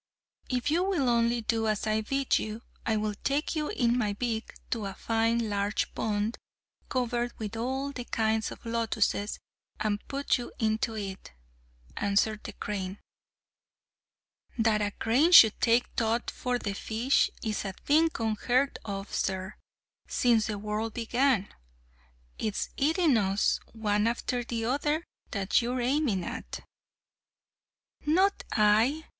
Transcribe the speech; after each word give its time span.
"If 0.49 0.71
you 0.71 0.83
will 0.83 1.07
only 1.09 1.41
do 1.43 1.67
as 1.67 1.85
I 1.85 2.01
bid 2.01 2.39
you, 2.39 2.63
I 2.87 2.97
will 2.97 3.13
take 3.23 3.55
you 3.55 3.69
in 3.69 3.95
my 3.99 4.13
beak 4.13 4.55
to 4.71 4.85
a 4.87 4.95
fine 4.95 5.47
large 5.47 5.93
pond, 5.93 6.39
covered 6.89 7.37
with 7.37 7.55
all 7.55 7.91
the 7.91 8.05
kinds 8.05 8.49
of 8.49 8.65
lotuses, 8.65 9.37
and 9.79 10.03
put 10.07 10.39
you 10.39 10.53
into 10.57 10.95
it," 10.97 11.33
answered 11.95 12.43
the 12.45 12.53
crane. 12.53 12.97
"That 14.57 14.81
a 14.81 14.89
crane 14.89 15.33
should 15.33 15.61
take 15.61 15.85
thought 15.95 16.31
for 16.31 16.57
the 16.57 16.73
fishes 16.73 17.29
is 17.43 17.63
a 17.63 17.73
thing 17.73 18.09
unheard 18.19 18.79
of, 18.83 19.13
sir, 19.13 19.53
since 20.07 20.47
the 20.47 20.57
world 20.57 20.95
began. 20.95 21.47
It's 22.39 22.69
eating 22.75 23.17
us, 23.17 23.59
one 23.71 24.07
after 24.07 24.43
the 24.43 24.65
other, 24.65 25.03
that 25.29 25.61
you're 25.61 25.79
aiming 25.79 26.23
at." 26.25 26.61
"Not 28.03 28.43
I! 28.51 29.05